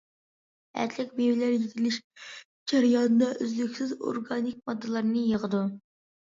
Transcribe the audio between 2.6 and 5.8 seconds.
جەريانىدا، ئۈزلۈكسىز ئورگانىك ماددىلارنى يىغىدۇ.